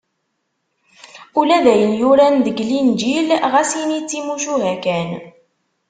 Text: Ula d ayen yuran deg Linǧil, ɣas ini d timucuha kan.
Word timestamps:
Ula 1.39 1.57
d 1.63 1.65
ayen 1.73 1.93
yuran 1.99 2.35
deg 2.45 2.57
Linǧil, 2.69 3.27
ɣas 3.51 3.71
ini 3.81 3.99
d 4.01 4.05
timucuha 4.09 4.73
kan. 4.83 5.09